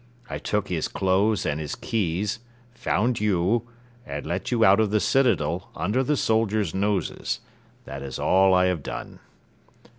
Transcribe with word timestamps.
I 0.31 0.39
took 0.39 0.69
his 0.69 0.87
clothes 0.87 1.45
and 1.45 1.59
his 1.59 1.75
keys, 1.75 2.39
found 2.73 3.19
you, 3.21 3.69
and 4.03 4.25
let 4.25 4.49
you 4.49 4.65
out 4.65 4.79
of 4.79 4.89
the 4.89 4.99
citadel, 4.99 5.69
under 5.75 6.01
the 6.03 6.17
soldiers' 6.17 6.73
noses. 6.73 7.39
That 7.85 8.01
is 8.01 8.17
all 8.17 8.55
I 8.55 8.65
have 8.65 8.81
done." 8.81 9.19